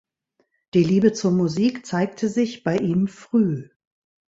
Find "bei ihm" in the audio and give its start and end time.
2.63-3.07